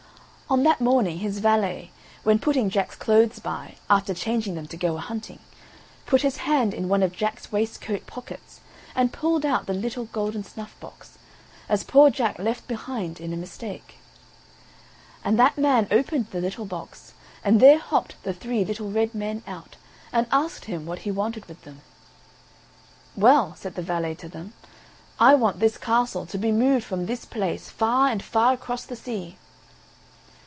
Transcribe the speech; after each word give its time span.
On 0.51 0.63
that 0.63 0.81
morning 0.81 1.19
his 1.19 1.39
valet, 1.39 1.91
when 2.23 2.37
putting 2.37 2.69
Jack's 2.69 2.97
clothes 2.97 3.39
by, 3.39 3.75
after 3.89 4.13
changing 4.13 4.53
them 4.55 4.67
to 4.67 4.75
go 4.75 4.97
a 4.97 4.99
hunting, 4.99 5.39
put 6.05 6.23
his 6.23 6.39
hand 6.43 6.73
in 6.73 6.89
one 6.89 7.01
of 7.03 7.13
Jack's 7.15 7.53
waistcoat 7.53 8.05
pockets, 8.05 8.59
and 8.93 9.13
pulled 9.13 9.45
out 9.45 9.65
the 9.65 9.73
little 9.73 10.03
golden 10.11 10.43
snuffbox, 10.43 11.17
as 11.69 11.85
poor 11.85 12.09
Jack 12.09 12.37
left 12.37 12.67
behind 12.67 13.21
in 13.21 13.31
a 13.31 13.37
mistake. 13.37 13.95
And 15.23 15.39
that 15.39 15.57
man 15.57 15.87
opened 15.89 16.27
the 16.31 16.41
little 16.41 16.65
box, 16.65 17.13
and 17.45 17.61
there 17.61 17.79
hopped 17.79 18.21
the 18.23 18.33
three 18.33 18.65
little 18.65 18.91
red 18.91 19.15
men 19.15 19.43
out, 19.47 19.77
and 20.11 20.27
asked 20.33 20.65
him 20.65 20.85
what 20.85 20.99
he 21.07 21.11
wanted 21.11 21.45
with 21.45 21.61
them. 21.61 21.79
"Well," 23.15 23.55
said 23.55 23.75
the 23.75 23.81
valet 23.81 24.15
to 24.15 24.27
them, 24.27 24.51
"I 25.17 25.33
want 25.33 25.61
this 25.61 25.77
castle 25.77 26.25
to 26.25 26.37
be 26.37 26.51
moved 26.51 26.83
from 26.83 27.05
this 27.05 27.23
place 27.23 27.69
far 27.69 28.09
and 28.09 28.21
far 28.21 28.51
across 28.51 28.83
the 28.83 28.97
sea." 28.97 29.37